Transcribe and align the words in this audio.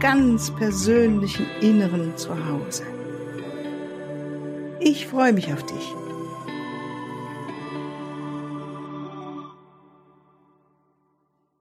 ganz 0.00 0.50
persönlichen 0.56 1.46
Inneren 1.60 2.16
zu 2.16 2.30
Hause. 2.46 2.84
Ich 4.80 5.06
freue 5.06 5.34
mich 5.34 5.52
auf 5.52 5.62
dich. 5.66 5.94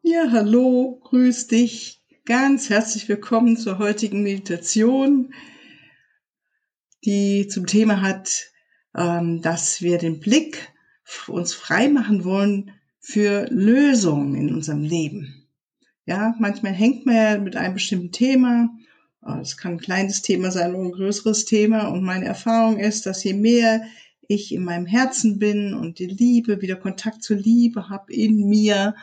Ja, 0.01 0.31
hallo, 0.31 1.01
grüß 1.03 1.47
dich. 1.47 2.01
Ganz 2.25 2.69
herzlich 2.69 3.09
willkommen 3.09 3.57
zur 3.57 3.77
heutigen 3.77 4.23
Meditation, 4.23 5.33
die 7.03 7.47
zum 7.47 7.65
Thema 7.65 8.01
hat, 8.01 8.53
ähm, 8.95 9.41
dass 9.41 9.81
wir 9.81 9.97
den 9.97 10.21
Blick 10.21 10.71
uns 11.27 11.53
frei 11.53 11.89
machen 11.89 12.23
wollen 12.23 12.71
für 13.01 13.47
Lösungen 13.49 14.35
in 14.35 14.53
unserem 14.53 14.83
Leben. 14.83 15.38
Ja, 16.09 16.33
manchmal 16.39 16.73
hängt 16.73 17.05
man 17.05 17.15
ja 17.15 17.37
mit 17.37 17.55
einem 17.55 17.75
bestimmten 17.75 18.11
Thema. 18.11 18.71
Es 19.43 19.57
kann 19.57 19.73
ein 19.73 19.79
kleines 19.79 20.23
Thema 20.23 20.49
sein 20.49 20.73
oder 20.73 20.85
ein 20.85 20.91
größeres 20.91 21.45
Thema. 21.45 21.87
Und 21.89 22.03
meine 22.03 22.25
Erfahrung 22.25 22.79
ist, 22.79 23.05
dass 23.05 23.23
je 23.23 23.35
mehr 23.35 23.83
ich 24.27 24.51
in 24.51 24.63
meinem 24.63 24.87
Herzen 24.87 25.37
bin 25.37 25.75
und 25.75 25.99
die 25.99 26.07
Liebe, 26.07 26.63
wieder 26.63 26.77
Kontakt 26.77 27.21
zur 27.21 27.37
Liebe 27.37 27.89
habe 27.89 28.11
in 28.11 28.49
mir 28.49 28.95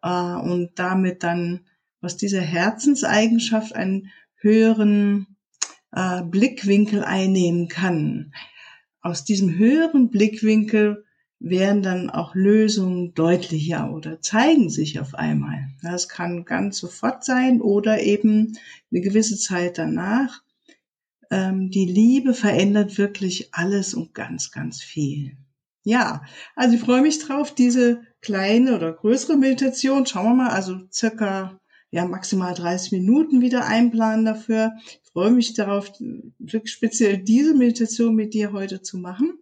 äh, 0.00 0.08
und 0.08 0.70
damit 0.76 1.24
dann 1.24 1.66
aus 2.02 2.16
dieser 2.16 2.40
Herzenseigenschaft 2.40 3.74
einen 3.74 4.12
höheren 4.36 5.26
äh, 5.90 6.22
Blickwinkel 6.22 7.02
einnehmen 7.02 7.66
kann. 7.66 8.32
Aus 9.00 9.24
diesem 9.24 9.58
höheren 9.58 10.08
Blickwinkel 10.08 11.04
werden 11.40 11.82
dann 11.82 12.10
auch 12.10 12.34
Lösungen 12.34 13.14
deutlicher 13.14 13.92
oder 13.92 14.20
zeigen 14.20 14.70
sich 14.70 14.98
auf 14.98 15.14
einmal. 15.14 15.68
Das 15.82 16.08
kann 16.08 16.44
ganz 16.44 16.78
sofort 16.78 17.24
sein 17.24 17.60
oder 17.60 18.00
eben 18.00 18.58
eine 18.90 19.00
gewisse 19.00 19.38
Zeit 19.38 19.78
danach. 19.78 20.42
Ähm, 21.30 21.70
die 21.70 21.84
Liebe 21.84 22.34
verändert 22.34 22.98
wirklich 22.98 23.50
alles 23.52 23.94
und 23.94 24.14
ganz, 24.14 24.50
ganz 24.50 24.82
viel. 24.82 25.36
Ja, 25.84 26.22
also 26.56 26.74
ich 26.74 26.80
freue 26.80 27.02
mich 27.02 27.18
drauf, 27.20 27.54
diese 27.54 28.02
kleine 28.20 28.74
oder 28.74 28.92
größere 28.92 29.36
Meditation. 29.36 30.06
Schauen 30.06 30.36
wir 30.36 30.44
mal, 30.44 30.50
also 30.50 30.80
circa 30.92 31.60
ja, 31.90 32.04
maximal 32.04 32.52
30 32.52 32.92
Minuten 32.92 33.40
wieder 33.40 33.64
einplanen 33.64 34.24
dafür. 34.24 34.72
Ich 34.86 35.10
freue 35.12 35.30
mich 35.30 35.54
darauf, 35.54 35.90
wirklich 36.38 36.72
speziell 36.72 37.18
diese 37.18 37.54
Meditation 37.54 38.14
mit 38.14 38.34
dir 38.34 38.52
heute 38.52 38.82
zu 38.82 38.98
machen 38.98 39.38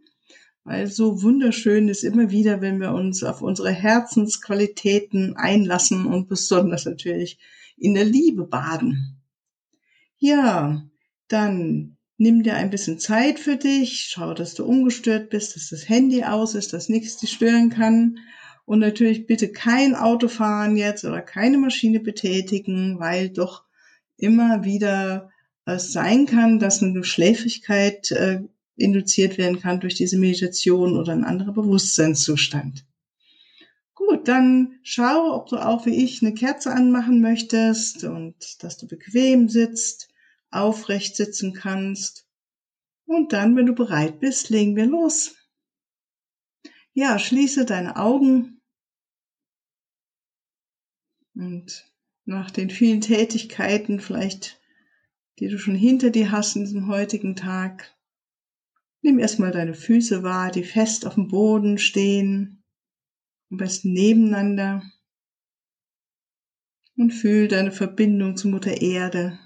weil 0.66 0.88
so 0.88 1.22
wunderschön 1.22 1.88
ist 1.88 2.02
immer 2.02 2.32
wieder, 2.32 2.60
wenn 2.60 2.80
wir 2.80 2.92
uns 2.92 3.22
auf 3.22 3.40
unsere 3.40 3.70
Herzensqualitäten 3.70 5.36
einlassen 5.36 6.06
und 6.06 6.28
besonders 6.28 6.86
natürlich 6.86 7.38
in 7.76 7.94
der 7.94 8.04
Liebe 8.04 8.44
baden. 8.44 9.22
Ja, 10.18 10.82
dann 11.28 11.96
nimm 12.18 12.42
dir 12.42 12.56
ein 12.56 12.70
bisschen 12.70 12.98
Zeit 12.98 13.38
für 13.38 13.54
dich, 13.54 14.08
schau, 14.10 14.34
dass 14.34 14.54
du 14.54 14.64
ungestört 14.64 15.30
bist, 15.30 15.54
dass 15.54 15.68
das 15.68 15.88
Handy 15.88 16.24
aus 16.24 16.56
ist, 16.56 16.72
dass 16.72 16.88
nichts 16.88 17.18
dich 17.18 17.30
stören 17.30 17.70
kann. 17.70 18.18
Und 18.64 18.80
natürlich 18.80 19.28
bitte 19.28 19.52
kein 19.52 19.94
Auto 19.94 20.26
fahren 20.26 20.76
jetzt 20.76 21.04
oder 21.04 21.22
keine 21.22 21.58
Maschine 21.58 22.00
betätigen, 22.00 22.98
weil 22.98 23.28
doch 23.28 23.62
immer 24.16 24.64
wieder 24.64 25.30
es 25.64 25.92
sein 25.92 26.26
kann, 26.26 26.58
dass 26.58 26.82
eine 26.82 27.04
Schläfrigkeit 27.04 28.10
äh, 28.10 28.40
induziert 28.76 29.38
werden 29.38 29.60
kann 29.60 29.80
durch 29.80 29.94
diese 29.94 30.18
Meditation 30.18 30.96
oder 30.96 31.12
ein 31.12 31.24
anderer 31.24 31.52
Bewusstseinszustand. 31.52 32.84
Gut, 33.94 34.28
dann 34.28 34.78
schau, 34.82 35.34
ob 35.34 35.48
du 35.48 35.56
auch 35.56 35.86
wie 35.86 36.04
ich 36.04 36.22
eine 36.22 36.34
Kerze 36.34 36.72
anmachen 36.72 37.20
möchtest 37.20 38.04
und 38.04 38.62
dass 38.62 38.76
du 38.76 38.86
bequem 38.86 39.48
sitzt, 39.48 40.08
aufrecht 40.50 41.16
sitzen 41.16 41.54
kannst. 41.54 42.26
Und 43.06 43.32
dann, 43.32 43.56
wenn 43.56 43.66
du 43.66 43.74
bereit 43.74 44.20
bist, 44.20 44.50
legen 44.50 44.76
wir 44.76 44.86
los. 44.86 45.34
Ja, 46.92 47.18
schließe 47.18 47.64
deine 47.64 47.96
Augen 47.96 48.60
und 51.34 51.90
nach 52.24 52.50
den 52.50 52.70
vielen 52.70 53.00
Tätigkeiten 53.00 54.00
vielleicht, 54.00 54.60
die 55.38 55.48
du 55.48 55.58
schon 55.58 55.76
hinter 55.76 56.10
dir 56.10 56.30
hast 56.32 56.56
in 56.56 56.64
diesem 56.64 56.88
heutigen 56.88 57.36
Tag, 57.36 57.95
Nimm 59.06 59.20
erstmal 59.20 59.52
deine 59.52 59.74
Füße 59.74 60.24
wahr, 60.24 60.50
die 60.50 60.64
fest 60.64 61.06
auf 61.06 61.14
dem 61.14 61.28
Boden 61.28 61.78
stehen, 61.78 62.64
am 63.52 63.58
besten 63.58 63.92
nebeneinander. 63.92 64.82
Und 66.96 67.12
fühl 67.12 67.46
deine 67.46 67.70
Verbindung 67.70 68.36
zu 68.36 68.48
Mutter 68.48 68.80
Erde. 68.80 69.38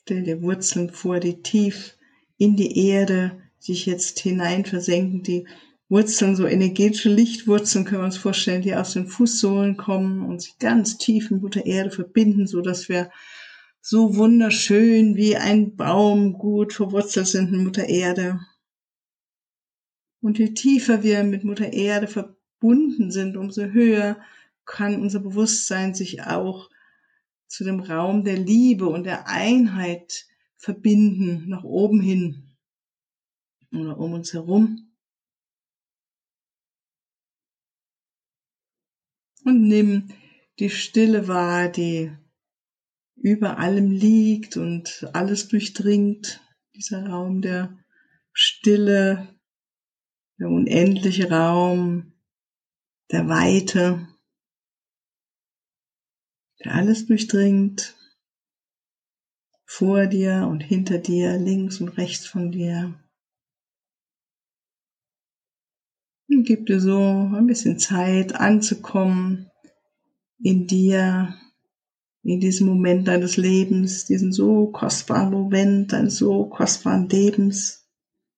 Stell 0.00 0.24
dir 0.24 0.42
Wurzeln 0.42 0.90
vor, 0.90 1.20
die 1.20 1.42
tief 1.42 1.96
in 2.36 2.56
die 2.56 2.88
Erde 2.88 3.40
sich 3.60 3.86
jetzt 3.86 4.18
hinein 4.18 4.64
versenken. 4.64 5.22
Die 5.22 5.46
Wurzeln, 5.88 6.34
so 6.34 6.44
energetische 6.44 7.08
Lichtwurzeln 7.08 7.84
können 7.84 8.00
wir 8.00 8.06
uns 8.06 8.16
vorstellen, 8.16 8.62
die 8.62 8.74
aus 8.74 8.94
den 8.94 9.06
Fußsohlen 9.06 9.76
kommen 9.76 10.26
und 10.26 10.42
sich 10.42 10.58
ganz 10.58 10.98
tief 10.98 11.30
mit 11.30 11.40
Mutter 11.40 11.66
Erde 11.66 11.92
verbinden, 11.92 12.48
so 12.48 12.62
dass 12.62 12.88
wir 12.88 13.12
so 13.80 14.16
wunderschön 14.16 15.16
wie 15.16 15.36
ein 15.36 15.76
Baum 15.76 16.34
gut 16.34 16.72
verwurzelt 16.74 17.26
sind 17.26 17.52
in 17.52 17.64
Mutter 17.64 17.88
Erde. 17.88 18.40
Und 20.20 20.38
je 20.38 20.52
tiefer 20.52 21.02
wir 21.02 21.24
mit 21.24 21.44
Mutter 21.44 21.72
Erde 21.72 22.06
verbunden 22.06 23.10
sind, 23.10 23.36
umso 23.36 23.62
höher 23.64 24.20
kann 24.66 25.00
unser 25.00 25.20
Bewusstsein 25.20 25.94
sich 25.94 26.22
auch 26.22 26.70
zu 27.48 27.64
dem 27.64 27.80
Raum 27.80 28.22
der 28.22 28.36
Liebe 28.36 28.86
und 28.86 29.04
der 29.04 29.26
Einheit 29.26 30.26
verbinden, 30.56 31.48
nach 31.48 31.64
oben 31.64 32.00
hin 32.00 32.56
oder 33.72 33.98
um 33.98 34.12
uns 34.12 34.32
herum. 34.34 34.92
Und 39.44 39.62
nimm 39.62 40.08
die 40.58 40.68
Stille 40.68 41.26
wahr, 41.26 41.68
die 41.68 42.12
über 43.20 43.58
allem 43.58 43.90
liegt 43.90 44.56
und 44.56 45.08
alles 45.12 45.48
durchdringt. 45.48 46.40
Dieser 46.74 47.06
Raum 47.06 47.42
der 47.42 47.78
Stille, 48.32 49.28
der 50.38 50.48
unendliche 50.48 51.30
Raum 51.30 52.14
der 53.10 53.28
Weite, 53.28 54.08
der 56.64 56.74
alles 56.74 57.06
durchdringt. 57.06 57.96
Vor 59.66 60.06
dir 60.06 60.48
und 60.50 60.62
hinter 60.62 60.98
dir, 60.98 61.38
links 61.38 61.80
und 61.80 61.90
rechts 61.90 62.26
von 62.26 62.50
dir. 62.50 62.98
Und 66.28 66.44
gib 66.44 66.66
dir 66.66 66.80
so 66.80 66.98
ein 66.98 67.46
bisschen 67.46 67.78
Zeit 67.78 68.34
anzukommen 68.34 69.50
in 70.38 70.66
dir, 70.66 71.38
in 72.22 72.40
diesem 72.40 72.66
Moment 72.66 73.08
deines 73.08 73.36
Lebens, 73.36 74.04
diesen 74.04 74.32
so 74.32 74.66
kostbaren 74.66 75.30
Moment 75.30 75.92
deines 75.92 76.16
so 76.16 76.44
kostbaren 76.46 77.08
Lebens, 77.08 77.88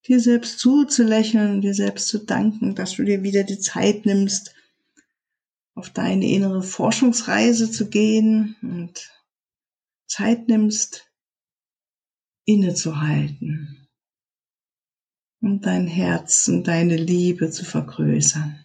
dir 0.07 0.21
selbst 0.21 0.59
zuzulächeln, 0.59 1.61
dir 1.61 1.75
selbst 1.75 2.09
zu 2.09 2.25
danken, 2.25 2.75
dass 2.75 2.95
du 2.95 3.05
dir 3.05 3.23
wieder 3.23 3.45
die 3.45 3.59
Zeit 3.59 4.07
nimmst, 4.07 4.55
auf 5.75 5.91
deine 5.91 6.29
innere 6.29 6.63
Forschungsreise 6.63 7.71
zu 7.71 7.89
gehen 7.89 8.57
und 8.63 9.11
Zeit 10.07 10.49
nimmst, 10.49 11.11
innezuhalten 12.45 13.89
und 15.41 15.67
dein 15.67 15.87
Herz 15.87 16.49
und 16.49 16.69
deine 16.69 16.97
Liebe 16.97 17.51
zu 17.51 17.65
vergrößern. 17.65 18.62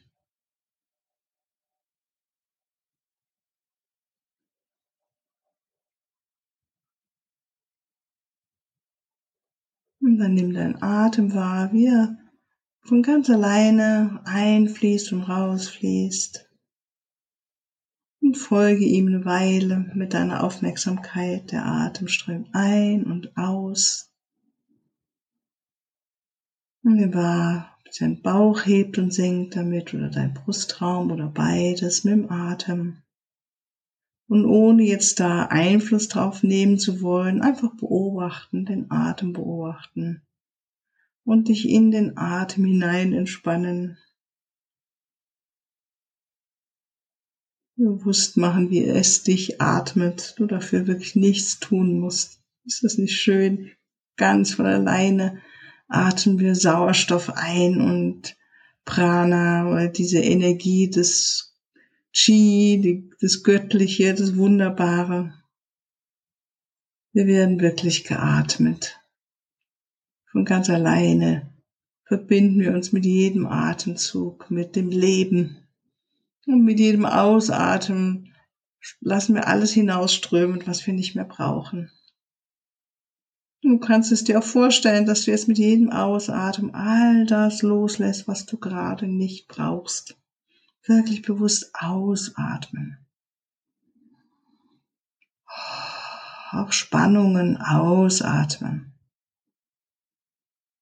Und 10.18 10.24
dann 10.24 10.34
nimm 10.34 10.52
deinen 10.52 10.82
Atem 10.82 11.36
wahr, 11.36 11.72
wie 11.74 11.86
er 11.86 12.18
von 12.82 13.04
ganz 13.04 13.30
alleine 13.30 14.20
einfließt 14.26 15.12
und 15.12 15.22
rausfließt. 15.22 16.50
und 18.20 18.36
folge 18.36 18.84
ihm 18.84 19.10
eine 19.10 19.26
Weile 19.26 19.92
mit 19.94 20.16
deiner 20.16 20.44
Aufmerksamkeit. 20.44 21.52
Der 21.52 21.68
Atem 21.68 22.08
strömt 22.08 22.48
ein 22.54 23.04
und 23.04 23.38
aus. 23.38 24.12
Und 26.84 26.98
wie 26.98 27.14
wahr, 27.14 27.78
dein 28.00 28.20
Bauch 28.24 28.66
hebt 28.66 28.98
und 28.98 29.14
senkt 29.14 29.56
damit 29.56 29.94
oder 29.94 30.10
dein 30.10 30.34
Brustraum 30.34 31.12
oder 31.12 31.28
beides 31.28 32.06
mit 32.06 32.16
dem 32.16 32.32
Atem. 32.32 33.04
Und 34.28 34.46
ohne 34.46 34.84
jetzt 34.84 35.20
da 35.20 35.44
Einfluss 35.46 36.10
drauf 36.10 36.44
nehmen 36.44 36.80
zu 36.80 37.02
wollen, 37.02 37.42
einfach 37.42 37.76
beobachten, 37.76 38.66
den 38.66 38.92
Atem 38.92 39.34
beobachten 39.34 40.22
und 41.24 41.50
dich 41.50 41.68
in 41.70 41.92
den 41.92 42.18
Atem 42.18 42.66
hinein 42.66 43.14
entspannen. 43.14 43.98
Bewusst 47.76 48.38
machen, 48.38 48.70
wie 48.70 48.84
es 48.84 49.24
dich 49.24 49.62
atmet, 49.62 50.34
du 50.38 50.48
dafür 50.48 50.88
wirklich 50.88 51.16
nichts 51.16 51.60
tun 51.60 52.00
musst. 52.00 52.42
Ist 52.66 52.84
das 52.84 52.98
nicht 52.98 53.16
schön? 53.16 53.72
Ganz 54.18 54.56
von 54.56 54.66
alleine 54.66 55.42
atmen 55.88 56.40
wir 56.40 56.56
Sauerstoff 56.56 57.30
ein 57.36 57.80
und 57.80 58.36
Prana 58.84 59.70
oder 59.70 59.90
diese 59.90 60.20
Energie 60.20 60.90
des 60.90 61.47
Chi, 62.14 62.80
die, 62.82 63.10
das 63.20 63.44
Göttliche, 63.44 64.14
das 64.14 64.38
Wunderbare. 64.38 65.34
Wir 67.14 67.28
werden 67.28 67.60
wirklich 67.60 68.06
geatmet. 68.06 69.00
Von 70.32 70.46
ganz 70.46 70.70
alleine 70.70 71.54
verbinden 72.06 72.60
wir 72.60 72.74
uns 72.74 72.92
mit 72.92 73.06
jedem 73.06 73.46
Atemzug, 73.46 74.50
mit 74.50 74.76
dem 74.76 74.90
Leben. 74.90 75.68
Und 76.46 76.64
mit 76.64 76.80
jedem 76.80 77.06
Ausatmen 77.06 78.34
lassen 79.02 79.36
wir 79.36 79.48
alles 79.48 79.72
hinausströmen, 79.74 80.66
was 80.66 80.86
wir 80.88 80.94
nicht 80.94 81.16
mehr 81.16 81.26
brauchen. 81.26 81.92
Du 83.62 83.80
kannst 83.80 84.12
es 84.12 84.24
dir 84.24 84.40
auch 84.40 84.44
vorstellen, 84.44 85.06
dass 85.06 85.26
du 85.26 85.32
jetzt 85.32 85.48
mit 85.48 85.58
jedem 85.58 85.90
Ausatmen 85.90 86.74
all 86.74 87.26
das 87.26 87.64
loslässt, 87.64 88.28
was 88.28 88.46
du 88.46 88.58
gerade 88.58 89.08
nicht 89.08 89.48
brauchst 89.48 90.18
wirklich 90.88 91.22
bewusst 91.22 91.72
ausatmen. 91.74 92.98
Auch 96.52 96.72
Spannungen 96.72 97.58
ausatmen. 97.58 98.94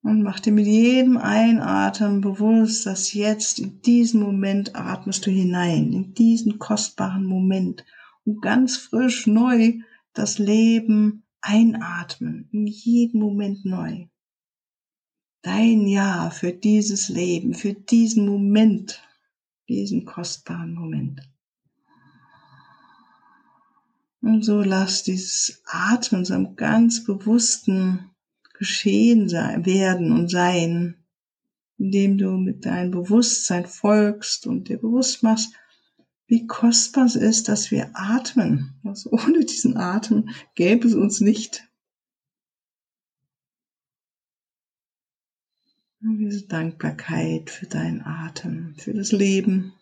Und 0.02 0.22
mach 0.22 0.40
dir 0.40 0.54
mit 0.54 0.68
jedem 0.68 1.18
Einatmen 1.18 2.22
bewusst, 2.22 2.86
dass 2.86 3.14
jetzt 3.14 3.58
in 3.58 3.82
diesen 3.82 4.22
Moment 4.22 4.76
atmest 4.76 5.26
du 5.26 5.32
hinein, 5.32 5.94
in 5.94 6.14
diesen 6.14 6.60
kostbaren 6.60 7.26
Moment 7.26 7.84
und 8.24 8.42
ganz 8.42 8.78
frisch 8.78 9.26
neu 9.26 9.80
das 10.14 10.38
Leben 10.38 11.24
einatmen, 11.42 12.50
in 12.52 12.68
jedem 12.68 13.20
Moment 13.20 13.66
neu. 13.66 14.06
Dein 15.42 15.88
Ja 15.88 16.30
für 16.30 16.54
dieses 16.54 17.10
Leben, 17.10 17.54
für 17.54 17.74
diesen 17.74 18.28
Moment 18.28 19.02
diesen 19.68 20.06
kostbaren 20.06 20.74
Moment. 20.74 21.22
Und 24.22 24.44
so 24.44 24.62
lass 24.62 25.04
dieses 25.04 25.62
Atmen 25.66 26.26
so 26.26 26.34
einem 26.34 26.56
ganz 26.56 27.04
bewussten 27.04 28.12
Geschehen 28.58 29.30
sein, 29.30 29.66
werden 29.66 30.12
und 30.12 30.30
sein, 30.32 30.96
indem 31.78 32.18
du 32.18 32.32
mit 32.32 32.66
deinem 32.66 32.92
Bewusstsein 32.92 33.66
folgst 33.66 34.48
und 34.48 34.70
dir 34.70 34.78
bewusst 34.78 35.24
machst, 35.24 35.54
wie 36.28 36.48
kostbar 36.48 37.06
es 37.06 37.16
ist, 37.16 37.50
dass 37.50 37.70
wir 37.70 37.92
atmen. 37.94 38.74
Also 38.84 39.10
ohne 39.12 39.46
diesen 39.46 39.78
Atem 39.78 40.30
gäbe 40.56 40.88
es 40.88 40.96
uns 40.96 41.22
nicht. 41.22 41.68
Und 46.06 46.20
diese 46.20 46.46
Dankbarkeit 46.46 47.50
für 47.50 47.66
deinen 47.66 48.04
Atem, 48.04 48.76
für 48.78 48.94
das 48.94 49.12
Leben. 49.12 49.74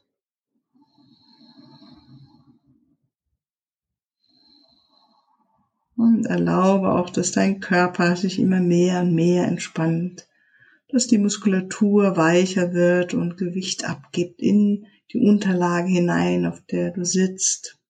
Und 5.97 6.25
erlaube 6.25 6.93
auch, 6.93 7.09
dass 7.09 7.33
dein 7.33 7.59
Körper 7.59 8.15
sich 8.15 8.39
immer 8.39 8.61
mehr 8.61 9.01
und 9.01 9.13
mehr 9.13 9.45
entspannt, 9.47 10.29
dass 10.87 11.07
die 11.07 11.17
Muskulatur 11.17 12.15
weicher 12.15 12.71
wird 12.71 13.13
und 13.13 13.35
Gewicht 13.35 13.83
abgibt 13.83 14.41
in 14.41 14.85
die 15.11 15.19
Unterlage 15.19 15.89
hinein, 15.89 16.45
auf 16.45 16.61
der 16.61 16.91
du 16.91 17.03
sitzt. 17.03 17.82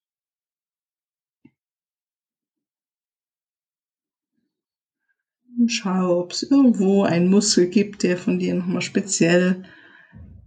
Schau, 5.66 6.20
ob 6.20 6.32
es 6.32 6.42
irgendwo 6.42 7.04
einen 7.04 7.30
Muskel 7.30 7.68
gibt, 7.68 8.02
der 8.02 8.16
von 8.16 8.38
dir 8.38 8.54
nochmal 8.54 8.82
speziell 8.82 9.64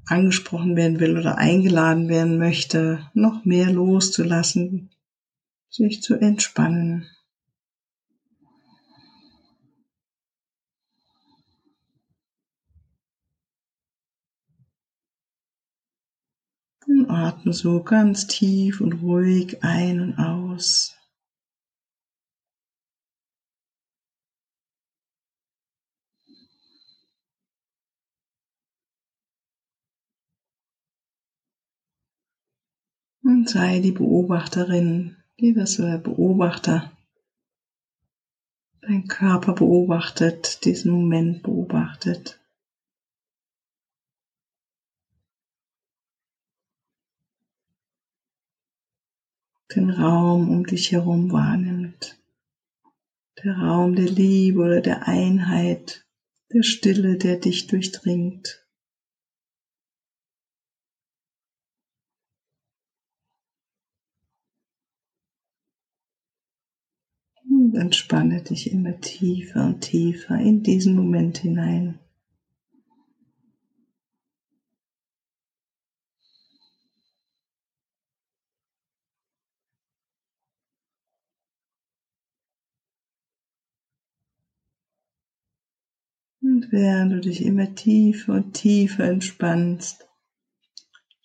angesprochen 0.06 0.76
werden 0.76 1.00
will 1.00 1.18
oder 1.18 1.38
eingeladen 1.38 2.08
werden 2.10 2.38
möchte, 2.38 3.10
noch 3.14 3.46
mehr 3.46 3.72
loszulassen, 3.72 4.90
sich 5.70 6.02
zu 6.02 6.16
entspannen. 6.16 7.08
Und 16.88 17.10
atme 17.10 17.52
so 17.52 17.84
ganz 17.84 18.28
tief 18.28 18.80
und 18.80 19.02
ruhig 19.02 19.62
ein 19.62 20.00
und 20.00 20.20
aus. 20.20 20.97
Und 33.28 33.50
sei 33.50 33.82
die 33.82 33.92
Beobachterin, 33.92 35.18
die 35.38 35.54
der 35.54 35.98
Beobachter. 35.98 36.98
Dein 38.80 39.06
Körper 39.10 39.52
beobachtet, 39.52 40.64
diesen 40.64 40.94
Moment 40.94 41.44
beobachtet. 41.44 42.40
Den 49.76 49.90
Raum 49.90 50.50
um 50.50 50.66
dich 50.66 50.94
herum 50.94 51.30
wahrnimmt. 51.34 52.18
Der 53.44 53.58
Raum 53.58 53.98
der 53.98 54.10
Liebe 54.10 54.62
oder 54.62 54.80
der 54.80 55.06
Einheit, 55.06 56.08
der 56.54 56.64
Stille, 56.64 57.18
der 57.18 57.36
dich 57.36 57.68
durchdringt. 57.68 58.67
Und 67.68 67.76
entspanne 67.76 68.42
dich 68.44 68.72
immer 68.72 68.98
tiefer 69.02 69.66
und 69.66 69.82
tiefer 69.82 70.40
in 70.40 70.64
diesen 70.64 70.96
Moment 70.96 71.40
hinein. 71.40 72.00
Und 86.40 86.72
während 86.72 87.12
du 87.12 87.20
dich 87.20 87.44
immer 87.44 87.76
tiefer 87.76 88.36
und 88.36 88.54
tiefer 88.54 89.04
entspannst, 89.04 90.08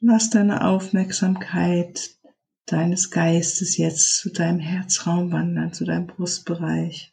lass 0.01 0.29
deine 0.31 0.67
Aufmerksamkeit 0.67 2.17
deines 2.66 3.11
Geistes 3.11 3.76
jetzt 3.76 4.19
zu 4.19 4.31
deinem 4.31 4.61
Herzraum 4.61 5.33
wandern, 5.33 5.73
zu 5.73 5.85
deinem 5.85 6.07
Brustbereich. 6.07 7.12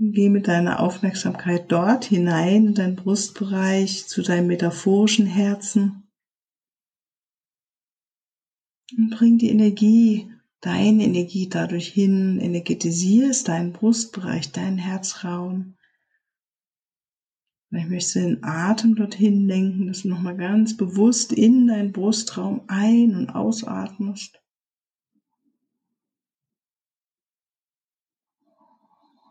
Geh 0.00 0.28
mit 0.28 0.46
deiner 0.46 0.78
Aufmerksamkeit 0.78 1.72
dort 1.72 2.04
hinein 2.04 2.68
in 2.68 2.74
deinen 2.74 2.94
Brustbereich, 2.94 4.06
zu 4.06 4.22
deinem 4.22 4.46
metaphorischen 4.46 5.26
Herzen. 5.26 6.04
Und 8.96 9.10
bring 9.10 9.38
die 9.38 9.50
Energie, 9.50 10.30
deine 10.60 11.02
Energie 11.02 11.48
dadurch 11.48 11.88
hin, 11.88 12.38
energetisierst 12.38 13.48
deinen 13.48 13.72
Brustbereich, 13.72 14.52
deinen 14.52 14.78
Herzraum. 14.78 15.74
Ich 17.70 17.86
möchte 17.86 18.20
den 18.20 18.42
Atem 18.42 18.94
dorthin 18.94 19.46
lenken, 19.46 19.88
dass 19.88 20.02
du 20.02 20.08
nochmal 20.08 20.36
ganz 20.36 20.76
bewusst 20.76 21.32
in 21.32 21.66
deinen 21.66 21.92
Brustraum 21.92 22.62
ein- 22.66 23.14
und 23.14 23.30
ausatmest. 23.30 24.40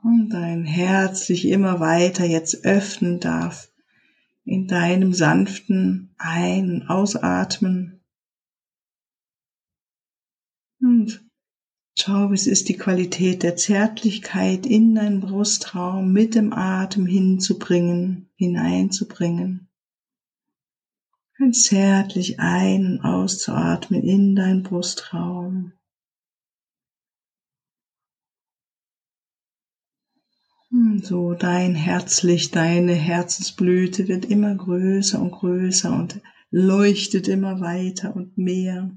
Und 0.03 0.29
dein 0.29 0.65
Herz 0.65 1.25
sich 1.25 1.48
immer 1.48 1.79
weiter 1.79 2.25
jetzt 2.25 2.63
öffnen 2.63 3.20
darf 3.20 3.72
in 4.46 4.67
deinem 4.67 5.13
sanften 5.13 6.13
Ein- 6.17 6.82
und 6.82 6.89
Ausatmen. 6.89 7.97
Schau, 12.00 12.32
es 12.32 12.46
ist, 12.46 12.70
die 12.70 12.77
Qualität 12.77 13.42
der 13.42 13.56
Zärtlichkeit 13.56 14.68
in 14.68 14.94
deinen 14.94 15.20
Brustraum 15.20 16.13
mit 16.13 16.36
dem 16.36 16.54
Atem 16.54 17.08
hinzubringen, 17.08 18.30
hineinzubringen. 18.36 19.68
Ganz 21.39 21.63
zärtlich 21.63 22.39
ein- 22.39 22.86
und 22.86 23.01
auszuatmen 23.01 24.04
in 24.04 24.36
deinen 24.36 24.62
Brustraum. 24.62 25.74
Hm, 30.70 31.01
so 31.04 31.34
dein 31.34 31.74
Herzlicht, 31.74 32.56
deine 32.56 32.94
Herzensblüte 32.94 34.08
wird 34.08 34.25
immer 34.25 34.54
größer 34.54 35.20
und 35.20 35.32
größer 35.32 35.92
und 35.92 36.22
leuchtet 36.51 37.27
immer 37.27 37.60
weiter 37.60 38.16
und 38.16 38.38
mehr. 38.38 38.92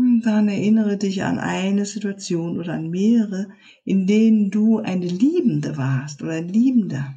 Und 0.00 0.22
dann 0.22 0.48
erinnere 0.48 0.96
dich 0.96 1.24
an 1.24 1.38
eine 1.38 1.84
Situation 1.84 2.58
oder 2.58 2.72
an 2.72 2.88
mehrere, 2.88 3.50
in 3.84 4.06
denen 4.06 4.50
du 4.50 4.78
eine 4.78 5.06
Liebende 5.06 5.76
warst 5.76 6.22
oder 6.22 6.32
ein 6.32 6.48
Liebender. 6.48 7.16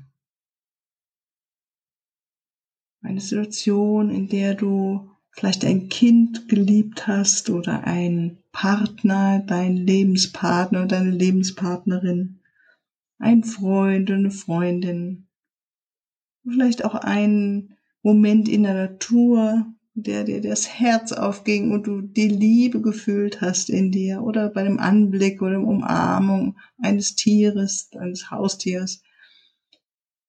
Eine 3.02 3.22
Situation, 3.22 4.10
in 4.10 4.28
der 4.28 4.56
du 4.56 5.10
vielleicht 5.32 5.64
ein 5.64 5.88
Kind 5.88 6.50
geliebt 6.50 7.08
hast 7.08 7.50
oder 7.50 7.86
einen 7.86 8.44
Partner, 8.52 9.40
deinen 9.40 9.78
Lebenspartner, 9.78 10.86
deine 10.86 11.12
Lebenspartnerin, 11.12 12.42
ein 13.18 13.46
Freund 13.46 14.10
oder 14.10 14.20
eine 14.20 14.32
Freundin, 14.32 15.30
vielleicht 16.46 16.84
auch 16.84 16.96
einen 16.96 17.78
Moment 18.02 18.50
in 18.50 18.64
der 18.64 18.74
Natur, 18.74 19.73
der 19.96 20.24
dir 20.24 20.42
das 20.42 20.68
Herz 20.68 21.12
aufging 21.12 21.72
und 21.72 21.86
du 21.86 22.02
die 22.02 22.28
Liebe 22.28 22.82
gefühlt 22.82 23.42
hast 23.42 23.70
in 23.70 23.92
dir 23.92 24.24
oder 24.24 24.50
bei 24.50 24.64
dem 24.64 24.80
Anblick 24.80 25.42
oder 25.42 25.60
Umarmung 25.60 26.58
eines 26.80 27.16
Tieres, 27.16 27.90
eines 27.98 28.32
Haustiers. 28.32 29.04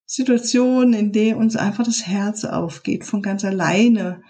Situationen, 0.06 0.92
in 0.92 1.12
denen 1.12 1.38
uns 1.38 1.56
einfach 1.56 1.84
das 1.84 2.06
Herz 2.06 2.44
aufgeht 2.44 3.04
von 3.04 3.22
ganz 3.22 3.44
alleine. 3.44 4.22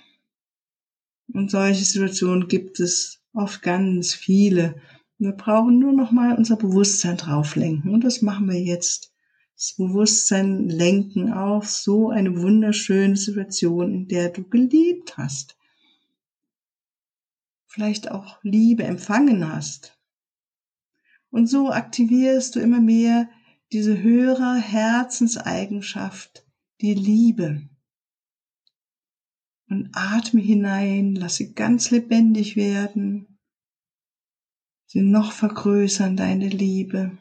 Und 1.32 1.50
solche 1.50 1.84
Situationen 1.84 2.46
gibt 2.46 2.78
es 2.78 3.20
oft 3.32 3.60
ganz 3.62 4.14
viele. 4.14 4.76
Wir 5.18 5.32
brauchen 5.32 5.80
nur 5.80 5.92
noch 5.92 6.12
mal 6.12 6.36
unser 6.36 6.56
Bewusstsein 6.56 7.16
drauf 7.16 7.56
lenken 7.56 7.90
und 7.90 8.04
das 8.04 8.22
machen 8.22 8.48
wir 8.48 8.60
jetzt 8.60 9.13
das 9.64 9.76
Bewusstsein 9.76 10.68
lenken 10.68 11.33
auf 11.33 11.71
so 11.71 12.11
eine 12.11 12.42
wunderschöne 12.42 13.16
Situation, 13.16 13.94
in 13.94 14.09
der 14.09 14.28
du 14.28 14.47
geliebt 14.47 15.16
hast. 15.16 15.56
Vielleicht 17.66 18.11
auch 18.11 18.40
Liebe 18.42 18.85
empfangen 18.85 19.50
hast. 19.50 19.99
Und 21.30 21.47
so 21.47 21.71
aktivierst 21.71 22.54
du 22.54 22.61
immer 22.61 22.83
mehr 22.83 23.30
diese 23.73 24.02
höhere 24.02 24.56
Herzenseigenschaft, 24.56 26.44
die 26.83 26.92
Liebe. 26.92 27.66
Und 29.71 29.88
atme 29.94 30.42
hinein, 30.42 31.14
lass 31.14 31.37
sie 31.37 31.54
ganz 31.54 31.90
lebendig 31.90 32.54
werden, 32.54 33.38
sie 34.85 35.00
noch 35.00 35.33
vergrößern, 35.33 36.18
deine 36.18 36.50
Liebe. 36.50 37.16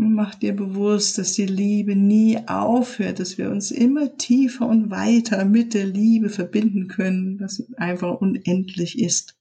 Und 0.00 0.14
mach 0.14 0.34
dir 0.34 0.56
bewusst, 0.56 1.18
dass 1.18 1.34
die 1.34 1.44
Liebe 1.44 1.94
nie 1.94 2.38
aufhört, 2.48 3.20
dass 3.20 3.36
wir 3.36 3.50
uns 3.50 3.70
immer 3.70 4.16
tiefer 4.16 4.66
und 4.66 4.88
weiter 4.88 5.44
mit 5.44 5.74
der 5.74 5.84
Liebe 5.84 6.30
verbinden 6.30 6.88
können, 6.88 7.46
sie 7.48 7.66
einfach 7.76 8.18
unendlich 8.18 8.98
ist. 8.98 9.36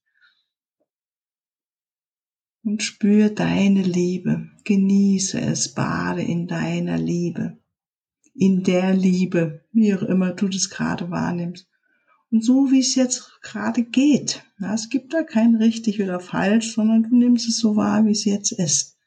Und 2.61 2.83
spür 2.83 3.29
deine 3.29 3.83
Liebe, 3.83 4.49
genieße 4.65 5.39
es, 5.39 5.69
bade 5.69 6.23
in 6.23 6.47
deiner 6.47 6.97
Liebe, 6.97 7.57
in 8.33 8.61
der 8.61 8.93
Liebe, 8.93 9.63
wie 9.71 9.95
auch 9.95 10.03
immer 10.03 10.33
du 10.33 10.49
das 10.49 10.69
gerade 10.69 11.09
wahrnimmst. 11.09 11.69
Und 12.31 12.43
so 12.43 12.69
wie 12.69 12.81
es 12.81 12.95
jetzt 12.95 13.39
gerade 13.41 13.83
geht. 13.83 14.43
Ja, 14.59 14.73
es 14.73 14.89
gibt 14.89 15.13
da 15.13 15.23
kein 15.23 15.55
richtig 15.55 16.03
oder 16.03 16.19
falsch, 16.19 16.73
sondern 16.73 17.03
du 17.03 17.15
nimmst 17.15 17.47
es 17.47 17.59
so 17.59 17.77
wahr, 17.77 18.05
wie 18.05 18.11
es 18.11 18.25
jetzt 18.25 18.51
ist 18.51 18.98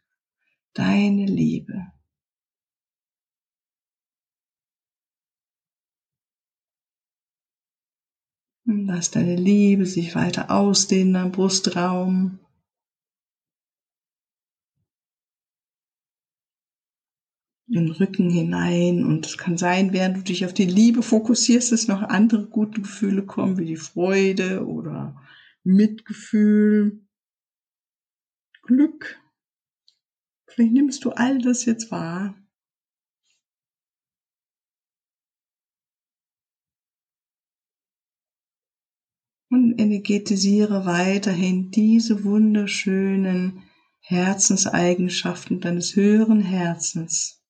deine 0.74 1.26
Liebe. 1.26 1.92
Und 8.64 8.86
lass 8.86 9.10
deine 9.10 9.36
Liebe 9.36 9.86
sich 9.86 10.14
weiter 10.14 10.50
ausdehnen 10.50 11.16
am 11.16 11.32
Brustraum. 11.32 12.38
In 17.66 17.86
den 17.86 17.90
Rücken 17.90 18.28
hinein 18.28 19.04
und 19.04 19.24
es 19.24 19.38
kann 19.38 19.56
sein, 19.56 19.92
während 19.92 20.18
du 20.18 20.22
dich 20.22 20.44
auf 20.44 20.52
die 20.52 20.66
Liebe 20.66 21.02
fokussierst, 21.02 21.72
dass 21.72 21.88
noch 21.88 22.02
andere 22.02 22.46
gute 22.46 22.82
Gefühle 22.82 23.24
kommen, 23.24 23.56
wie 23.56 23.64
die 23.64 23.76
Freude 23.76 24.66
oder 24.66 25.20
Mitgefühl, 25.64 27.00
Glück, 28.62 29.21
Vielleicht 30.54 30.72
nimmst 30.74 31.04
du 31.06 31.12
all 31.12 31.38
das 31.38 31.64
jetzt 31.64 31.90
wahr. 31.90 32.34
Und 39.48 39.78
energetisiere 39.78 40.84
weiterhin 40.84 41.70
diese 41.70 42.24
wunderschönen 42.24 43.62
Herzenseigenschaften 44.00 45.60
deines 45.60 45.96
höheren 45.96 46.40
Herzens. 46.40 47.42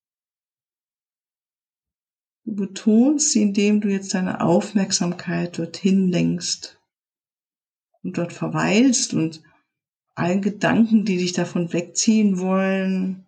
Du 2.44 2.54
betonst 2.54 3.32
sie, 3.32 3.42
indem 3.42 3.80
du 3.80 3.88
jetzt 3.88 4.14
deine 4.14 4.40
Aufmerksamkeit 4.40 5.58
dorthin 5.58 6.08
lenkst 6.08 6.80
und 8.02 8.18
dort 8.18 8.32
verweilst 8.32 9.14
und 9.14 9.42
allen 10.14 10.42
Gedanken, 10.42 11.04
die 11.04 11.18
dich 11.18 11.32
davon 11.32 11.72
wegziehen 11.72 12.38
wollen, 12.38 13.26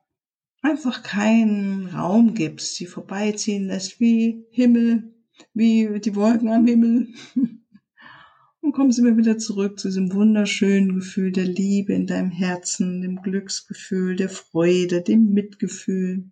einfach 0.63 1.03
keinen 1.03 1.87
Raum 1.89 2.35
gibst, 2.35 2.77
sie 2.77 2.87
vorbeiziehen 2.87 3.67
lässt 3.67 4.01
wie 4.01 4.47
Himmel, 4.51 5.15
wie 5.53 6.01
die 6.01 6.15
Wolken 6.15 6.51
am 6.51 6.67
Himmel. 6.67 7.09
Und 8.61 8.73
kommst 8.73 8.99
immer 8.99 9.15
wieder 9.19 9.37
zurück 9.37 9.79
zu 9.79 9.89
diesem 9.89 10.15
wunderschönen 10.15 10.95
Gefühl 10.95 11.33
der 11.33 11.45
Liebe 11.45 11.93
in 11.93 12.07
deinem 12.07 12.31
Herzen, 12.31 13.03
dem 13.03 13.21
Glücksgefühl, 13.21 14.17
der 14.17 14.31
Freude, 14.31 15.03
dem 15.03 15.35
Mitgefühl. 15.35 16.31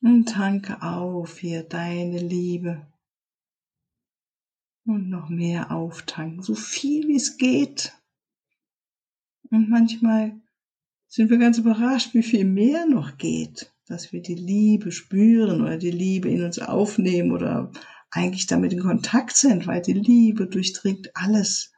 Und 0.00 0.28
tanke 0.28 0.82
auf 0.82 1.38
hier 1.38 1.62
deine 1.62 2.18
Liebe 2.18 2.91
und 4.84 5.08
noch 5.08 5.28
mehr 5.28 5.70
auftanken, 5.70 6.42
so 6.42 6.54
viel 6.54 7.08
wie 7.08 7.16
es 7.16 7.36
geht. 7.36 7.92
Und 9.50 9.68
manchmal 9.68 10.40
sind 11.08 11.30
wir 11.30 11.38
ganz 11.38 11.58
überrascht, 11.58 12.14
wie 12.14 12.22
viel 12.22 12.44
mehr 12.44 12.86
noch 12.86 13.18
geht, 13.18 13.72
dass 13.86 14.12
wir 14.12 14.22
die 14.22 14.34
Liebe 14.34 14.90
spüren 14.90 15.60
oder 15.60 15.76
die 15.76 15.90
Liebe 15.90 16.30
in 16.30 16.42
uns 16.42 16.58
aufnehmen 16.58 17.32
oder 17.32 17.70
eigentlich 18.10 18.46
damit 18.46 18.72
in 18.72 18.80
Kontakt 18.80 19.36
sind, 19.36 19.66
weil 19.66 19.82
die 19.82 19.92
Liebe 19.92 20.46
durchdringt 20.46 21.10
alles 21.14 21.72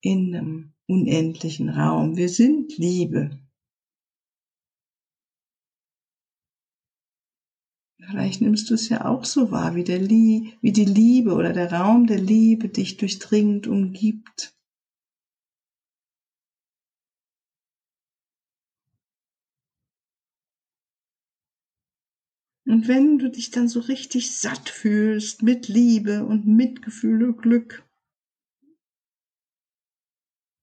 in 0.00 0.34
einem 0.34 0.72
unendlichen 0.86 1.68
Raum. 1.68 2.16
Wir 2.16 2.28
sind 2.28 2.76
Liebe. 2.78 3.38
Vielleicht 8.06 8.40
nimmst 8.40 8.68
du 8.68 8.74
es 8.74 8.88
ja 8.88 9.04
auch 9.04 9.24
so 9.24 9.50
wahr, 9.52 9.74
wie, 9.76 9.84
der 9.84 10.00
Lie 10.00 10.54
wie 10.60 10.72
die 10.72 10.84
Liebe 10.84 11.34
oder 11.34 11.52
der 11.52 11.72
Raum 11.72 12.06
der 12.06 12.18
Liebe 12.18 12.68
dich 12.68 12.96
durchdringend 12.96 13.68
umgibt. 13.68 14.56
Und 22.66 22.88
wenn 22.88 23.18
du 23.18 23.30
dich 23.30 23.50
dann 23.50 23.68
so 23.68 23.80
richtig 23.80 24.36
satt 24.36 24.68
fühlst 24.68 25.42
mit 25.42 25.68
Liebe 25.68 26.24
und 26.24 26.46
Mitgefühl 26.46 27.22
und 27.24 27.38
Glück, 27.38 27.84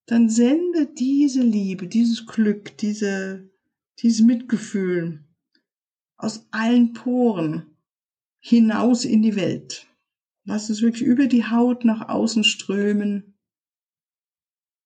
dann 0.07 0.27
sende 0.29 0.87
diese 0.87 1.43
Liebe, 1.43 1.87
dieses 1.87 2.25
Glück, 2.25 2.77
diese, 2.79 3.49
dieses 3.99 4.25
Mitgefühl 4.25 5.23
aus 6.19 6.45
allen 6.51 6.93
Poren 6.93 7.65
hinaus 8.39 9.05
in 9.05 9.23
die 9.23 9.35
Welt. 9.35 9.87
Lass 10.43 10.69
es 10.69 10.81
wirklich 10.81 11.03
über 11.03 11.27
die 11.27 11.45
Haut 11.45 11.85
nach 11.85 12.09
außen 12.09 12.43
strömen. 12.43 13.37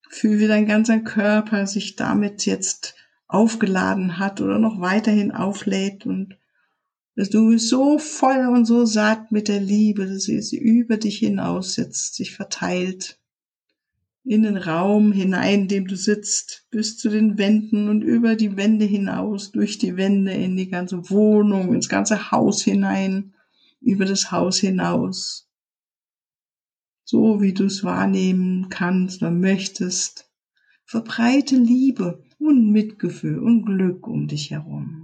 Fühl, 0.10 0.40
wie 0.40 0.48
dein 0.48 0.68
ganzer 0.68 1.00
Körper 1.00 1.66
sich 1.68 1.96
damit 1.96 2.46
jetzt 2.46 2.96
aufgeladen 3.28 4.20
hat 4.20 4.42
oder 4.42 4.60
noch 4.60 4.80
weiterhin 4.80 5.32
auflädt 5.32 6.06
und 6.06 6.38
Du 7.16 7.50
bist 7.50 7.70
so 7.70 8.00
voll 8.00 8.48
und 8.48 8.66
so 8.66 8.86
satt 8.86 9.32
mit 9.32 9.48
der 9.48 9.60
Liebe, 9.60 10.08
dass 10.08 10.24
sie 10.24 10.58
über 10.58 10.98
dich 10.98 11.20
hinaus 11.20 11.76
jetzt 11.76 12.16
sich 12.16 12.36
verteilt 12.36 13.20
in 14.26 14.44
den 14.44 14.58
Raum 14.58 15.12
hinein, 15.12 15.62
in 15.62 15.68
dem 15.68 15.88
du 15.88 15.96
sitzt, 15.98 16.66
bis 16.72 16.98
zu 16.98 17.10
den 17.10 17.38
Wänden 17.38 17.90
und 17.90 18.02
über 18.02 18.36
die 18.36 18.56
Wände 18.56 18.86
hinaus, 18.86 19.52
durch 19.52 19.78
die 19.78 19.98
Wände 19.98 20.32
in 20.32 20.56
die 20.56 20.70
ganze 20.70 21.10
Wohnung, 21.10 21.74
ins 21.74 21.90
ganze 21.90 22.32
Haus 22.32 22.62
hinein, 22.62 23.34
über 23.82 24.06
das 24.06 24.32
Haus 24.32 24.60
hinaus. 24.60 25.50
So 27.04 27.42
wie 27.42 27.54
du 27.54 27.66
es 27.66 27.84
wahrnehmen 27.84 28.70
kannst 28.70 29.22
oder 29.22 29.32
möchtest. 29.32 30.32
Verbreite 30.86 31.58
Liebe 31.58 32.24
und 32.40 32.72
Mitgefühl 32.72 33.40
und 33.40 33.66
Glück 33.66 34.08
um 34.08 34.28
dich 34.28 34.52
herum. 34.52 35.03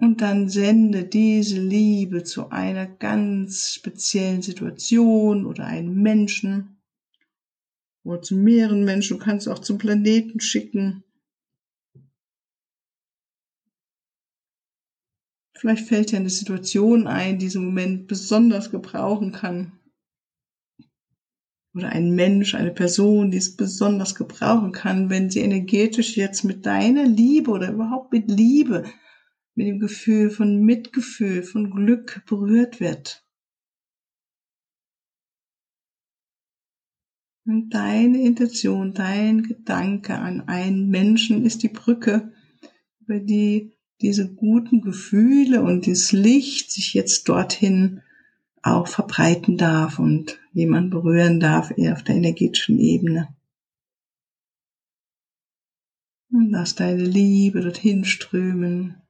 Und 0.00 0.20
dann 0.20 0.48
sende 0.48 1.04
diese 1.04 1.60
Liebe 1.60 2.22
zu 2.22 2.50
einer 2.50 2.86
ganz 2.86 3.72
speziellen 3.74 4.42
Situation 4.42 5.44
oder 5.44 5.66
einem 5.66 6.00
Menschen 6.00 6.80
oder 8.04 8.22
zu 8.22 8.36
mehreren 8.36 8.84
Menschen. 8.84 9.18
Du 9.18 9.24
kannst 9.24 9.48
auch 9.48 9.58
zum 9.58 9.78
Planeten 9.78 10.38
schicken. 10.38 11.02
Vielleicht 15.56 15.88
fällt 15.88 16.12
dir 16.12 16.18
eine 16.18 16.30
Situation 16.30 17.08
ein, 17.08 17.40
die 17.40 17.46
diesen 17.46 17.64
Moment 17.64 18.06
besonders 18.06 18.70
gebrauchen 18.70 19.32
kann. 19.32 19.80
Oder 21.74 21.88
ein 21.88 22.14
Mensch, 22.14 22.54
eine 22.54 22.70
Person, 22.70 23.32
die 23.32 23.38
es 23.38 23.56
besonders 23.56 24.14
gebrauchen 24.14 24.70
kann, 24.70 25.10
wenn 25.10 25.28
sie 25.28 25.40
energetisch 25.40 26.16
jetzt 26.16 26.44
mit 26.44 26.64
deiner 26.66 27.04
Liebe 27.04 27.50
oder 27.50 27.72
überhaupt 27.72 28.12
mit 28.12 28.30
Liebe 28.30 28.84
mit 29.58 29.66
dem 29.66 29.80
Gefühl 29.80 30.30
von 30.30 30.60
Mitgefühl, 30.60 31.42
von 31.42 31.72
Glück 31.72 32.22
berührt 32.26 32.78
wird. 32.78 33.26
Und 37.44 37.70
deine 37.70 38.22
Intention, 38.22 38.94
dein 38.94 39.42
Gedanke 39.42 40.14
an 40.14 40.42
einen 40.42 40.90
Menschen 40.90 41.44
ist 41.44 41.64
die 41.64 41.70
Brücke, 41.70 42.32
über 43.00 43.18
die 43.18 43.72
diese 44.00 44.32
guten 44.32 44.80
Gefühle 44.80 45.60
und 45.62 45.86
dieses 45.86 46.12
Licht 46.12 46.70
sich 46.70 46.94
jetzt 46.94 47.28
dorthin 47.28 48.02
auch 48.62 48.86
verbreiten 48.86 49.56
darf 49.56 49.98
und 49.98 50.38
jemand 50.52 50.92
berühren 50.92 51.40
darf, 51.40 51.76
eher 51.76 51.94
auf 51.94 52.04
der 52.04 52.14
energetischen 52.14 52.78
Ebene. 52.78 53.34
Und 56.30 56.50
lass 56.52 56.76
deine 56.76 57.02
Liebe 57.02 57.60
dorthin 57.60 58.04
strömen. 58.04 59.02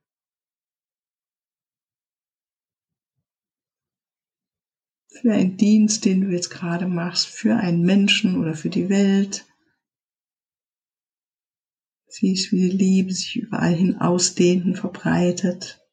Für 5.20 5.32
einen 5.32 5.56
Dienst, 5.56 6.04
den 6.04 6.22
du 6.22 6.28
jetzt 6.28 6.50
gerade 6.50 6.86
machst, 6.86 7.26
für 7.26 7.56
einen 7.56 7.82
Menschen 7.82 8.38
oder 8.40 8.54
für 8.54 8.70
die 8.70 8.88
Welt. 8.88 9.46
Siehst, 12.06 12.52
wie 12.52 12.70
die 12.70 12.76
Liebe 12.76 13.12
sich 13.12 13.36
überall 13.36 13.74
hin 13.74 13.96
ausdehnt 13.96 14.64
und 14.64 14.76
verbreitet. 14.76 15.84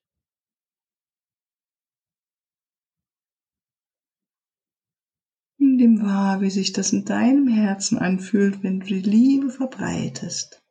Nimm 5.57 5.77
dem 5.77 6.01
wahr, 6.01 6.41
wie 6.41 6.51
sich 6.51 6.71
das 6.71 6.93
in 6.93 7.05
deinem 7.05 7.47
Herzen 7.47 7.97
anfühlt, 7.97 8.63
wenn 8.63 8.79
du 8.79 8.85
die 8.85 9.01
Liebe 9.01 9.49
verbreitest. 9.49 10.61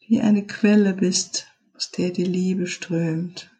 Wie 0.00 0.20
eine 0.20 0.46
Quelle 0.46 0.94
bist, 0.94 1.46
aus 1.74 1.90
der 1.90 2.10
die 2.10 2.24
Liebe 2.24 2.66
strömt 2.66 3.51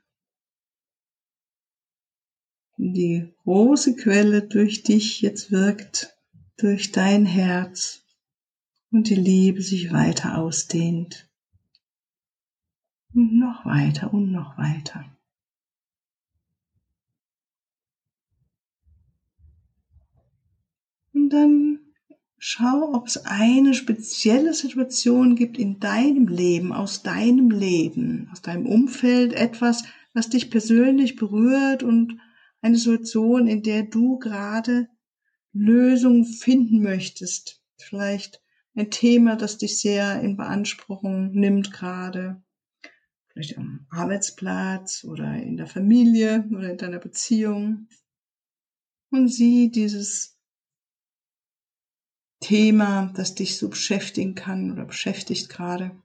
die 2.91 3.33
große 3.45 3.95
Quelle 3.95 4.43
durch 4.43 4.83
dich 4.83 5.21
jetzt 5.21 5.53
wirkt, 5.53 6.17
durch 6.57 6.91
dein 6.91 7.27
Herz 7.27 8.03
und 8.91 9.09
die 9.09 9.15
Liebe 9.15 9.63
sich 9.63 9.93
weiter 9.93 10.39
ausdehnt. 10.39 11.29
Und 13.15 13.39
noch 13.39 13.65
weiter 13.65 14.13
und 14.13 14.33
noch 14.33 14.59
weiter. 14.59 15.05
Und 21.13 21.29
dann 21.31 21.79
schau, 22.39 22.95
ob 22.95 23.07
es 23.07 23.19
eine 23.27 23.75
spezielle 23.75 24.55
Situation 24.55 25.37
gibt 25.37 25.57
in 25.57 25.79
deinem 25.79 26.27
Leben, 26.27 26.73
aus 26.73 27.03
deinem 27.03 27.51
Leben, 27.51 28.29
aus 28.33 28.43
deinem 28.43 28.67
Umfeld, 28.67 29.35
etwas, 29.35 29.85
was 30.15 30.31
dich 30.31 30.51
persönlich 30.51 31.17
berührt 31.17 31.83
und 31.83 32.19
eine 32.63 32.77
Situation, 32.77 33.49
in 33.49 33.63
der 33.63 33.83
du 33.83 34.19
gerade 34.19 34.89
Lösungen 35.53 36.25
finden 36.25 36.83
möchtest. 36.83 37.61
Vielleicht 37.77 38.41
ein 38.75 38.91
Thema, 38.91 39.37
das 39.37 39.59
dich 39.59 39.81
sehr 39.81 40.21
in 40.23 40.37
Beanspruchung 40.37 41.33
nimmt 41.33 41.73
gerade. 41.73 42.43
Vielleicht 43.29 43.59
am 43.59 43.87
Arbeitsplatz 43.91 45.05
oder 45.05 45.35
in 45.35 45.57
der 45.57 45.67
Familie 45.67 46.49
oder 46.51 46.71
in 46.71 46.79
deiner 46.79 46.99
Beziehung. 46.99 47.89
Und 49.11 49.29
sieh 49.29 49.71
dieses 49.71 50.39
Thema, 52.41 53.13
das 53.15 53.35
dich 53.35 53.59
so 53.59 53.69
beschäftigen 53.69 54.35
kann 54.35 54.71
oder 54.73 54.85
beschäftigt 54.85 55.49
gerade. 55.49 56.03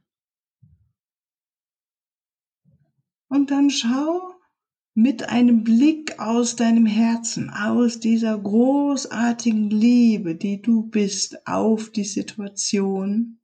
Und 3.29 3.51
dann 3.51 3.69
schau, 3.69 4.36
mit 4.97 5.29
einem 5.29 5.63
Blick 5.63 6.19
aus 6.19 6.55
deinem 6.55 6.87
Herzen, 6.87 7.51
aus 7.51 7.99
dieser 7.99 8.35
großartigen 8.35 9.69
Liebe, 9.69 10.33
die 10.33 10.59
du 10.59 10.89
bist, 10.89 11.45
auf 11.45 11.91
die 11.91 12.03
Situation. 12.03 13.39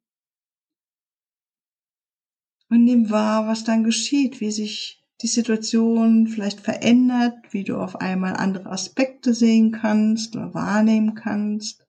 Und 2.72 2.86
nimm 2.86 3.12
wahr, 3.12 3.46
was 3.46 3.64
dann 3.64 3.84
geschieht, 3.84 4.42
wie 4.42 4.50
sich 4.50 5.06
die 5.22 5.28
Situation 5.28 6.26
vielleicht 6.26 6.60
verändert, 6.60 7.36
wie 7.52 7.64
du 7.64 7.78
auf 7.78 7.98
einmal 7.98 8.34
andere 8.34 8.72
Aspekte 8.72 9.36
sehen 9.36 9.72
kannst 9.72 10.36
oder 10.36 10.56
wahrnehmen 10.56 11.14
kannst. 11.14 11.83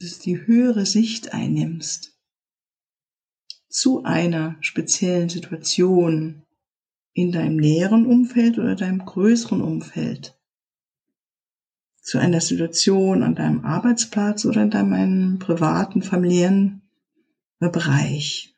Dass 0.00 0.18
du 0.18 0.24
die 0.24 0.46
höhere 0.46 0.86
Sicht 0.86 1.32
einnimmst 1.32 2.18
zu 3.68 4.04
einer 4.04 4.56
speziellen 4.60 5.28
Situation 5.28 6.42
in 7.12 7.32
deinem 7.32 7.56
näheren 7.56 8.06
Umfeld 8.06 8.58
oder 8.58 8.76
deinem 8.76 9.04
größeren 9.04 9.60
Umfeld, 9.60 10.38
zu 12.00 12.18
einer 12.18 12.40
Situation 12.40 13.22
an 13.22 13.34
deinem 13.34 13.64
Arbeitsplatz 13.64 14.44
oder 14.46 14.62
in 14.62 14.70
deinem 14.70 15.38
privaten, 15.38 16.02
familiären 16.02 16.82
Bereich. 17.58 18.54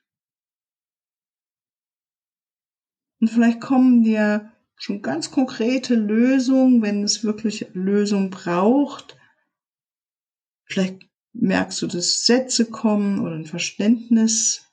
Und 3.21 3.29
vielleicht 3.29 3.61
kommen 3.61 4.03
dir 4.03 4.53
schon 4.77 5.03
ganz 5.03 5.31
konkrete 5.31 5.95
Lösungen, 5.95 6.83
wenn 6.83 7.03
es 7.03 7.25
wirklich 7.25 7.67
Lösungen 7.73 8.31
braucht. 8.31 9.19
Vielleicht 10.65 11.10
merkst 11.33 11.83
du, 11.83 11.87
dass 11.87 12.27
Sätze 12.27 12.67
kommen 12.67 13.21
oder 13.21 13.35
ein 13.35 13.47
Verständnis, 13.47 14.67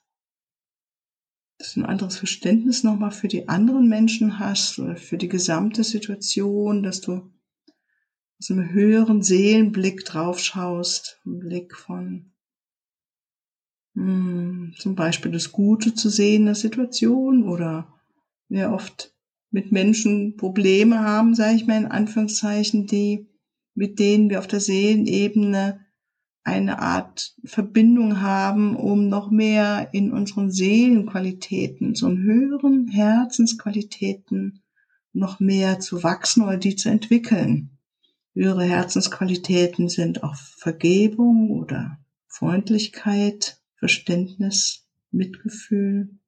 dass 1.58 1.74
du 1.74 1.80
ein 1.80 1.86
anderes 1.86 2.16
Verständnis 2.16 2.84
nochmal 2.84 3.10
für 3.10 3.28
die 3.28 3.48
anderen 3.48 3.88
Menschen 3.88 4.38
hast 4.38 4.78
oder 4.78 4.96
für 4.96 5.18
die 5.18 5.28
gesamte 5.28 5.84
Situation, 5.84 6.82
dass 6.82 7.00
du 7.00 7.30
aus 8.38 8.50
einem 8.50 8.70
höheren 8.70 9.22
Seelenblick 9.22 10.04
drauf 10.04 10.38
schaust, 10.38 11.20
ein 11.26 11.40
Blick 11.40 11.76
von 11.76 12.32
mh, 13.94 14.04
hm, 14.04 14.74
zum 14.78 14.94
Beispiel 14.94 15.32
das 15.32 15.50
Gute 15.50 15.94
zu 15.94 16.08
sehen 16.08 16.42
in 16.42 16.46
der 16.46 16.54
Situation 16.54 17.48
oder 17.48 17.92
wir 18.48 18.70
oft 18.70 19.14
mit 19.50 19.72
Menschen 19.72 20.36
Probleme 20.36 21.00
haben, 21.00 21.34
sage 21.34 21.56
ich 21.56 21.66
mal 21.66 21.78
in 21.78 21.86
Anführungszeichen, 21.86 22.86
die 22.86 23.26
mit 23.74 23.98
denen 23.98 24.28
wir 24.28 24.40
auf 24.40 24.46
der 24.46 24.60
Seelenebene 24.60 25.86
eine 26.48 26.78
Art 26.80 27.34
Verbindung 27.44 28.20
haben, 28.20 28.74
um 28.74 29.08
noch 29.08 29.30
mehr 29.30 29.90
in 29.92 30.12
unseren 30.12 30.50
Seelenqualitäten, 30.50 31.94
so 31.94 32.08
höheren 32.08 32.88
Herzensqualitäten 32.88 34.62
noch 35.12 35.40
mehr 35.40 35.78
zu 35.80 36.02
wachsen 36.02 36.42
oder 36.42 36.56
die 36.56 36.74
zu 36.74 36.88
entwickeln. 36.88 37.70
Höhere 38.34 38.64
Herzensqualitäten 38.64 39.88
sind 39.88 40.22
auch 40.24 40.34
Vergebung 40.36 41.50
oder 41.50 41.98
Freundlichkeit, 42.26 43.60
Verständnis, 43.76 44.86
Mitgefühl. 45.10 46.18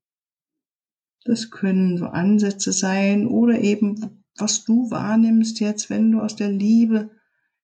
Das 1.24 1.50
können 1.50 1.98
so 1.98 2.06
Ansätze 2.06 2.72
sein 2.72 3.26
oder 3.26 3.60
eben, 3.60 4.24
was 4.36 4.64
du 4.64 4.90
wahrnimmst 4.90 5.60
jetzt, 5.60 5.90
wenn 5.90 6.10
du 6.10 6.20
aus 6.20 6.36
der 6.36 6.50
Liebe 6.50 7.10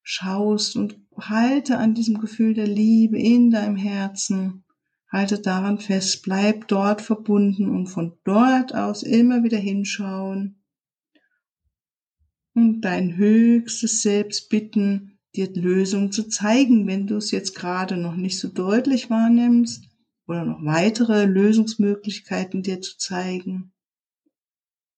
schaust 0.02 0.76
und 0.76 1.05
halte 1.18 1.78
an 1.78 1.94
diesem 1.94 2.20
Gefühl 2.20 2.54
der 2.54 2.66
Liebe 2.66 3.18
in 3.18 3.50
deinem 3.50 3.76
Herzen. 3.76 4.64
Halte 5.10 5.38
daran 5.38 5.78
fest, 5.78 6.22
bleib 6.24 6.68
dort 6.68 7.00
verbunden 7.00 7.70
und 7.70 7.86
von 7.86 8.18
dort 8.24 8.74
aus 8.74 9.02
immer 9.02 9.44
wieder 9.44 9.58
hinschauen 9.58 10.62
und 12.56 12.80
dein 12.80 13.16
höchstes 13.16 14.00
Selbst 14.00 14.48
bitten, 14.48 15.18
dir 15.36 15.52
Lösung 15.52 16.10
zu 16.10 16.26
zeigen, 16.28 16.86
wenn 16.86 17.06
du 17.06 17.16
es 17.16 17.30
jetzt 17.30 17.54
gerade 17.54 17.98
noch 17.98 18.16
nicht 18.16 18.38
so 18.38 18.48
deutlich 18.48 19.10
wahrnimmst 19.10 19.84
oder 20.26 20.44
noch 20.44 20.64
weitere 20.64 21.26
Lösungsmöglichkeiten 21.26 22.62
dir 22.62 22.80
zu 22.80 22.96
zeigen. 22.96 23.72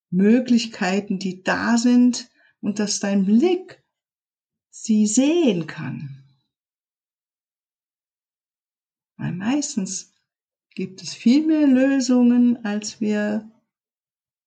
Möglichkeiten, 0.09 1.19
die 1.19 1.43
da 1.43 1.77
sind 1.77 2.29
und 2.61 2.79
dass 2.79 3.01
dein 3.01 3.25
Blick 3.25 3.78
sie 4.83 5.05
sehen 5.07 5.67
kann. 5.67 6.23
Weil 9.17 9.33
meistens 9.33 10.13
gibt 10.75 11.03
es 11.03 11.13
viel 11.13 11.45
mehr 11.45 11.67
Lösungen, 11.67 12.63
als 12.63 13.01
wir 13.01 13.51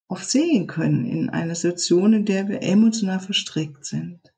oft 0.08 0.28
sehen 0.28 0.66
können 0.66 1.04
in 1.04 1.28
einer 1.28 1.54
Situation, 1.54 2.12
in 2.14 2.24
der 2.24 2.48
wir 2.48 2.62
emotional 2.62 3.20
verstrickt 3.20 3.84
sind. 3.84 4.32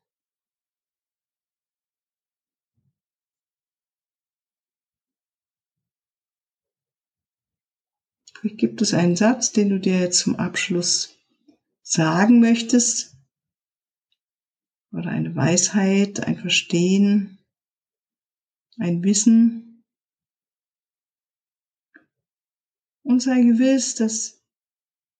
Gibt 8.43 8.81
es 8.81 8.93
einen 8.93 9.15
Satz, 9.15 9.53
den 9.53 9.69
du 9.69 9.79
dir 9.79 9.99
jetzt 9.99 10.19
zum 10.19 10.35
Abschluss 10.35 11.17
sagen 11.81 12.39
möchtest? 12.39 13.14
Oder 14.95 15.09
eine 15.09 15.35
Weisheit, 15.35 16.25
ein 16.25 16.37
Verstehen, 16.37 17.37
ein 18.79 19.03
Wissen? 19.03 19.83
Und 23.03 23.21
sei 23.21 23.41
gewiss, 23.41 23.95
dass 23.95 24.41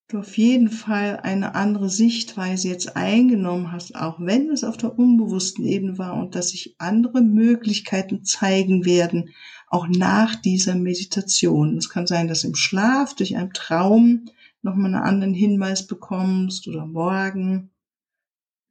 du 0.08 0.20
auf 0.20 0.38
jeden 0.38 0.70
Fall 0.70 1.18
eine 1.18 1.56
andere 1.56 1.90
Sichtweise 1.90 2.70
jetzt 2.70 2.96
eingenommen 2.96 3.74
hast, 3.74 3.96
auch 3.96 4.20
wenn 4.20 4.50
es 4.50 4.64
auf 4.64 4.78
der 4.78 4.98
unbewussten 4.98 5.66
Ebene 5.66 5.98
war 5.98 6.16
und 6.16 6.36
dass 6.36 6.50
sich 6.52 6.76
andere 6.80 7.22
Möglichkeiten 7.22 8.24
zeigen 8.24 8.86
werden, 8.86 9.34
auch 9.68 9.88
nach 9.88 10.36
dieser 10.36 10.76
Meditation. 10.76 11.78
Es 11.78 11.90
kann 11.90 12.08
sein, 12.08 12.30
dass 12.30 12.46
im 12.46 12.56
Schlaf 12.56 13.14
durch 13.14 13.36
einen 13.36 13.52
Traum 13.52 14.30
nochmal 14.62 14.96
einen 14.96 15.04
anderen 15.04 15.34
Hinweis 15.34 15.86
bekommst 15.86 16.68
oder 16.68 16.86
morgen, 16.86 17.72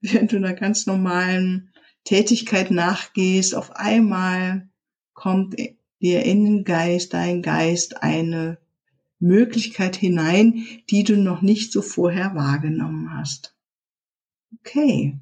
während 0.12 0.33
du 0.33 0.37
einer 0.37 0.53
ganz 0.53 0.87
normalen 0.87 1.71
Tätigkeit 2.05 2.71
nachgehst, 2.71 3.55
auf 3.55 3.77
einmal 3.77 4.69
kommt 5.14 5.57
dir 6.03 6.25
in 6.25 6.45
den 6.45 6.64
Geist, 6.64 7.14
dein 7.14 7.40
Geist 7.40 8.03
eine 8.03 8.59
Möglichkeit 9.19 9.97
hinein, 9.97 10.67
die 10.90 11.05
du 11.05 11.17
noch 11.17 11.40
nicht 11.40 11.73
so 11.73 11.81
vorher 11.81 12.35
wahrgenommen 12.35 13.17
hast. 13.17 13.57
Okay. 14.59 15.19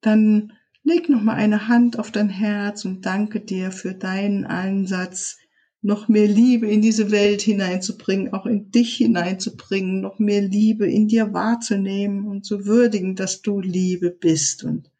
Dann 0.00 0.54
leg 0.82 1.10
noch 1.10 1.20
mal 1.20 1.34
eine 1.34 1.68
Hand 1.68 1.98
auf 1.98 2.10
dein 2.10 2.30
Herz 2.30 2.86
und 2.86 3.04
danke 3.04 3.40
dir 3.40 3.72
für 3.72 3.92
deinen 3.92 4.46
Einsatz, 4.46 5.38
noch 5.82 6.06
mehr 6.06 6.28
Liebe 6.28 6.68
in 6.68 6.80
diese 6.80 7.10
Welt 7.10 7.42
hineinzubringen, 7.42 8.32
auch 8.32 8.46
in 8.46 8.70
dich 8.70 8.94
hineinzubringen, 8.96 10.00
noch 10.00 10.20
mehr 10.20 10.40
Liebe 10.40 10.88
in 10.88 11.08
dir 11.08 11.32
wahrzunehmen 11.34 12.28
und 12.28 12.46
zu 12.46 12.64
würdigen, 12.66 13.16
dass 13.16 13.42
du 13.42 13.60
Liebe 13.60 14.10
bist 14.10 14.62
und 14.62 14.90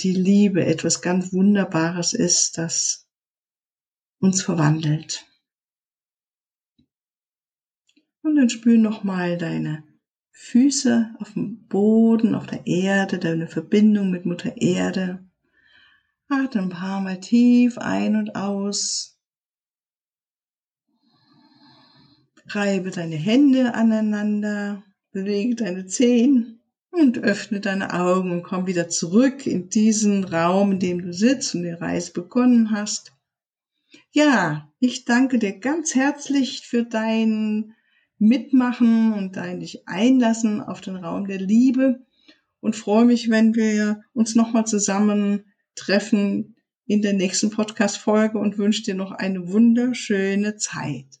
die 0.00 0.14
Liebe 0.14 0.64
etwas 0.64 1.02
ganz 1.02 1.32
Wunderbares 1.32 2.12
ist, 2.12 2.56
das 2.56 3.08
uns 4.20 4.42
verwandelt. 4.42 5.26
Und 8.22 8.36
dann 8.36 8.48
spür 8.48 8.78
nochmal 8.78 9.36
deine 9.36 9.82
Füße 10.30 11.14
auf 11.18 11.32
dem 11.34 11.66
Boden, 11.66 12.34
auf 12.34 12.46
der 12.46 12.66
Erde, 12.66 13.18
deine 13.18 13.48
Verbindung 13.48 14.10
mit 14.10 14.24
Mutter 14.24 14.56
Erde. 14.56 15.24
Atme 16.28 16.62
ein 16.62 16.68
paar 16.70 17.00
Mal 17.00 17.20
tief 17.20 17.76
ein 17.78 18.16
und 18.16 18.34
aus. 18.34 19.13
Reibe 22.46 22.90
deine 22.90 23.16
Hände 23.16 23.74
aneinander, 23.74 24.84
bewege 25.12 25.54
deine 25.54 25.86
Zehen 25.86 26.60
und 26.90 27.18
öffne 27.18 27.60
deine 27.60 27.92
Augen 27.94 28.30
und 28.30 28.42
komm 28.42 28.66
wieder 28.66 28.88
zurück 28.88 29.46
in 29.46 29.68
diesen 29.68 30.24
Raum, 30.24 30.72
in 30.72 30.78
dem 30.78 31.02
du 31.02 31.12
sitzt 31.12 31.54
und 31.54 31.62
die 31.62 31.70
Reise 31.70 32.12
begonnen 32.12 32.70
hast. 32.70 33.12
Ja, 34.12 34.70
ich 34.78 35.04
danke 35.04 35.38
dir 35.38 35.58
ganz 35.58 35.94
herzlich 35.94 36.66
für 36.66 36.84
deinen 36.84 37.74
mitmachen 38.18 39.12
und 39.12 39.36
dein 39.36 39.60
dich 39.60 39.88
einlassen 39.88 40.60
auf 40.60 40.80
den 40.80 40.96
Raum 40.96 41.26
der 41.26 41.40
Liebe 41.40 42.04
und 42.60 42.76
freue 42.76 43.04
mich, 43.04 43.30
wenn 43.30 43.54
wir 43.54 44.02
uns 44.12 44.34
nochmal 44.34 44.66
zusammen 44.66 45.44
treffen 45.74 46.56
in 46.86 47.02
der 47.02 47.12
nächsten 47.12 47.50
Podcast-Folge 47.50 48.38
und 48.38 48.58
wünsche 48.58 48.82
dir 48.82 48.94
noch 48.94 49.10
eine 49.10 49.48
wunderschöne 49.48 50.56
Zeit. 50.56 51.20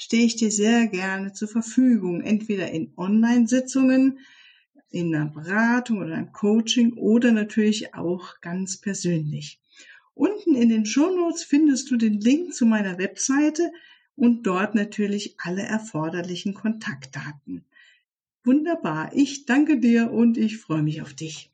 stehe 0.00 0.24
ich 0.24 0.36
dir 0.36 0.50
sehr 0.50 0.86
gerne 0.86 1.34
zur 1.34 1.46
Verfügung, 1.46 2.22
entweder 2.22 2.70
in 2.70 2.94
Online-Sitzungen, 2.96 4.20
in 4.90 5.14
einer 5.14 5.26
Beratung 5.26 5.98
oder 5.98 6.14
einem 6.14 6.32
Coaching 6.32 6.94
oder 6.94 7.32
natürlich 7.32 7.94
auch 7.94 8.40
ganz 8.40 8.78
persönlich. 8.78 9.60
Unten 10.14 10.54
in 10.54 10.70
den 10.70 10.86
Shownotes 10.86 11.44
findest 11.44 11.90
du 11.90 11.98
den 11.98 12.18
Link 12.18 12.54
zu 12.54 12.64
meiner 12.64 12.96
Webseite 12.96 13.70
und 14.16 14.44
dort 14.44 14.74
natürlich 14.74 15.34
alle 15.36 15.62
erforderlichen 15.62 16.54
Kontaktdaten. 16.54 17.66
Wunderbar. 18.42 19.10
Ich 19.14 19.44
danke 19.44 19.80
dir 19.80 20.10
und 20.10 20.38
ich 20.38 20.56
freue 20.56 20.82
mich 20.82 21.02
auf 21.02 21.12
dich. 21.12 21.49